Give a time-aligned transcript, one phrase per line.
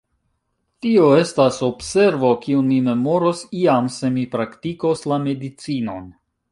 [0.85, 6.15] Tio estas observo, kiun mi memoros iam, se mi praktikos la medicinon.